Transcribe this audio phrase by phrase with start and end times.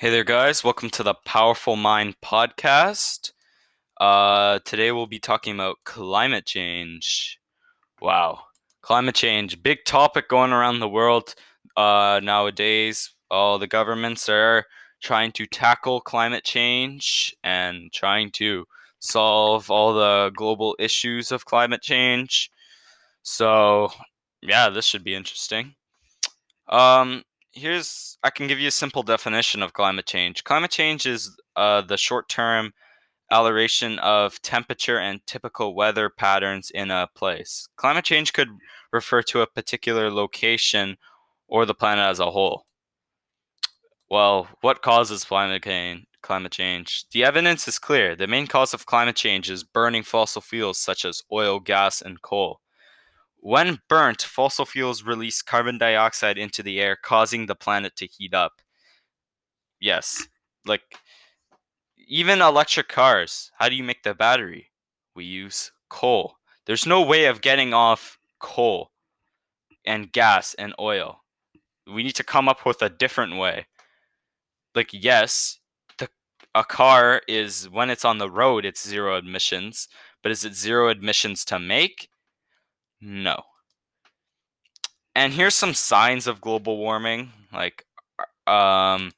[0.00, 0.64] Hey there, guys.
[0.64, 3.32] Welcome to the Powerful Mind podcast.
[4.00, 7.38] Uh, today we'll be talking about climate change.
[8.00, 8.44] Wow.
[8.80, 11.34] Climate change, big topic going around the world
[11.76, 13.10] uh, nowadays.
[13.30, 14.64] All the governments are
[15.02, 18.64] trying to tackle climate change and trying to
[19.00, 22.50] solve all the global issues of climate change.
[23.22, 23.92] So,
[24.40, 25.74] yeah, this should be interesting.
[26.70, 27.22] Um,
[27.52, 30.44] here's I can give you a simple definition of climate change.
[30.44, 32.72] Climate change is uh, the short-term
[33.30, 37.68] alteration of temperature and typical weather patterns in a place.
[37.76, 38.48] Climate change could
[38.92, 40.96] refer to a particular location
[41.48, 42.64] or the planet as a whole.
[44.10, 46.06] Well, what causes climate change?
[46.22, 47.04] Climate change.
[47.12, 48.14] The evidence is clear.
[48.14, 52.20] The main cause of climate change is burning fossil fuels such as oil, gas, and
[52.20, 52.60] coal.
[53.42, 58.34] When burnt, fossil fuels release carbon dioxide into the air, causing the planet to heat
[58.34, 58.60] up.
[59.80, 60.28] Yes,
[60.66, 60.82] like
[61.96, 64.70] even electric cars, how do you make the battery?
[65.16, 66.36] We use coal.
[66.66, 68.90] There's no way of getting off coal
[69.86, 71.22] and gas and oil.
[71.86, 73.66] We need to come up with a different way.
[74.74, 75.58] Like yes,
[75.98, 76.08] the
[76.54, 79.88] a car is when it's on the road it's zero emissions,
[80.22, 82.10] but is it zero emissions to make?
[83.02, 83.44] No.
[85.14, 87.84] And here's some signs of global warming, like
[88.46, 89.12] um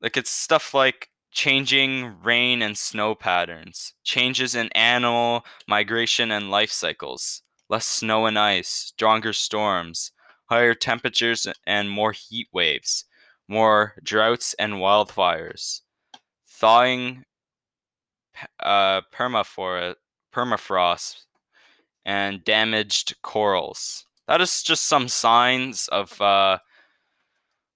[0.00, 6.70] like it's stuff like changing rain and snow patterns, changes in animal migration and life
[6.70, 10.12] cycles, less snow and ice, stronger storms,
[10.46, 13.04] higher temperatures and more heat waves,
[13.48, 15.80] more droughts and wildfires,
[16.46, 17.24] thawing
[18.60, 19.96] uh, permafrost,
[22.04, 24.06] and damaged corals.
[24.26, 26.58] That is just some signs of uh,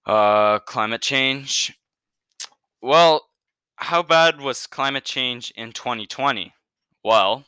[0.07, 1.79] uh, climate change.
[2.81, 3.27] Well,
[3.77, 6.53] how bad was climate change in 2020?
[7.05, 7.45] Well,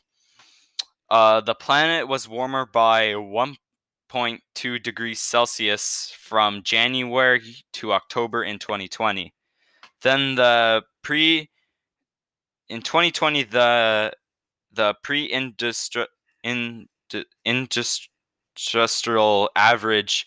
[1.09, 9.33] uh, the planet was warmer by 1.2 degrees Celsius from January to October in 2020.
[10.01, 11.49] Then the pre
[12.69, 14.13] in 2020 the
[14.73, 16.07] the pre-industrial
[16.43, 16.87] in,
[17.45, 20.25] industrial average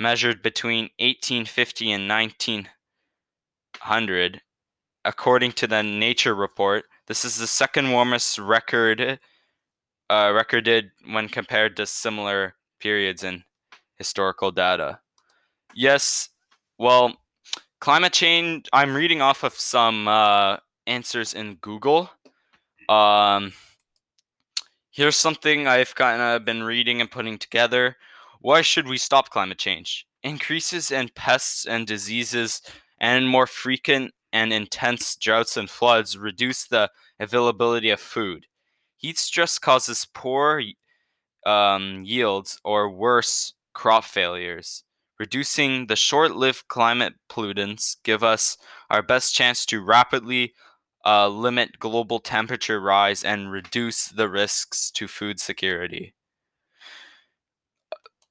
[0.00, 4.40] measured between 1850 and 1900
[5.04, 9.18] according to the nature report this is the second warmest record
[10.10, 13.44] uh, recorded when compared to similar periods in
[13.96, 14.98] historical data.
[15.74, 16.30] Yes
[16.78, 17.16] well
[17.80, 22.10] climate change i'm reading off of some uh, answers in google.
[22.88, 23.52] Um,
[24.98, 27.94] Here's something I've kind of been reading and putting together.
[28.40, 30.04] Why should we stop climate change?
[30.24, 32.60] Increases in pests and diseases
[32.98, 38.46] and more frequent and intense droughts and floods reduce the availability of food.
[38.96, 40.64] Heat stress causes poor
[41.46, 44.82] um, yields or worse, crop failures.
[45.20, 48.56] Reducing the short lived climate pollutants give us
[48.90, 50.54] our best chance to rapidly
[51.08, 56.12] uh, limit global temperature rise and reduce the risks to food security.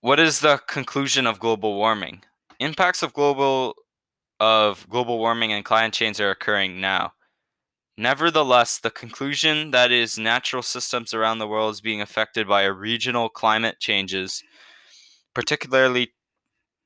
[0.02, 2.22] What is the conclusion of global warming?
[2.60, 3.74] Impacts of global
[4.40, 7.14] of global warming and climate change are occurring now.
[7.98, 12.72] Nevertheless, the conclusion that is natural systems around the world is being affected by a
[12.72, 14.44] regional climate changes,
[15.34, 16.14] particularly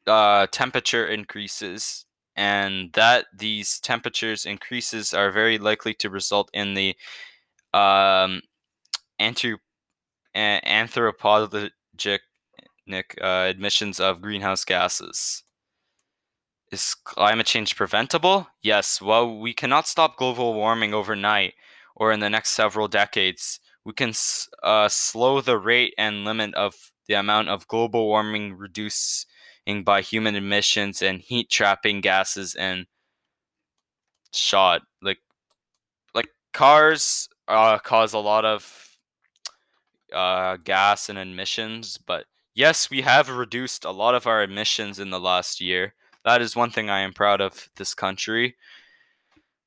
[0.08, 2.06] uh, temperature increases
[2.42, 6.96] and that these temperatures increases are very likely to result in the
[7.72, 8.42] um,
[9.20, 9.60] anthrop-
[10.36, 11.72] anthropogenic
[13.22, 15.44] uh, emissions of greenhouse gases.
[16.72, 18.48] Is climate change preventable?
[18.64, 19.00] Yes.
[19.00, 21.54] Well, we cannot stop global warming overnight
[21.96, 24.14] or in the next several decades, we can
[24.64, 29.28] uh, slow the rate and limit of the amount of global warming reduce
[29.80, 32.86] by human emissions and heat trapping gases and
[34.32, 34.82] soot.
[35.02, 35.20] Like
[36.14, 38.90] like cars uh, cause a lot of
[40.14, 45.10] uh, gas and emissions but yes we have reduced a lot of our emissions in
[45.10, 45.94] the last year.
[46.26, 48.56] That is one thing i am proud of this country.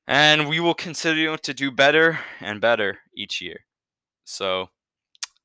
[0.06, 3.60] And we will continue to do better and better each year.
[4.24, 4.68] So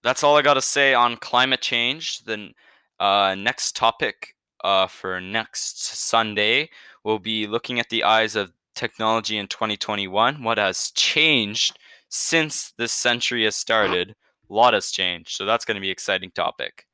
[0.03, 2.23] that's all i got to say on climate change.
[2.25, 2.53] Then
[2.99, 6.69] uh, next topic uh, for next Sunday,
[7.03, 10.43] we'll be looking at the eyes of technology in 2021.
[10.43, 11.77] What has changed
[12.09, 14.15] since this century has started?
[14.49, 15.31] A lot has changed.
[15.31, 16.87] So that's going to be an exciting topic.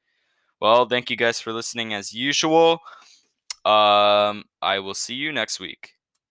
[0.62, 2.79] Well, thank you guys for listening as usual.
[3.65, 5.94] Um, I will see you next week.